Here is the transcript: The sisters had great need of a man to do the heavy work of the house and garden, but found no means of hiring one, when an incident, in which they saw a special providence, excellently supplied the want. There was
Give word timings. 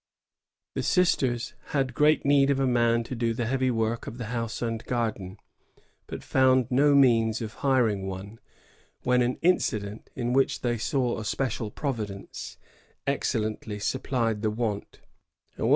The 0.73 0.81
sisters 0.81 1.53
had 1.75 1.93
great 1.93 2.25
need 2.25 2.49
of 2.49 2.59
a 2.59 2.65
man 2.65 3.03
to 3.03 3.13
do 3.13 3.35
the 3.35 3.45
heavy 3.45 3.69
work 3.69 4.07
of 4.07 4.17
the 4.17 4.25
house 4.33 4.59
and 4.59 4.83
garden, 4.85 5.37
but 6.07 6.23
found 6.23 6.71
no 6.71 6.95
means 6.95 7.39
of 7.39 7.53
hiring 7.61 8.07
one, 8.07 8.39
when 9.03 9.21
an 9.21 9.37
incident, 9.43 10.09
in 10.15 10.33
which 10.33 10.61
they 10.61 10.79
saw 10.79 11.19
a 11.19 11.23
special 11.23 11.69
providence, 11.69 12.57
excellently 13.05 13.77
supplied 13.77 14.41
the 14.41 14.49
want. 14.49 15.01
There 15.55 15.67
was 15.67 15.69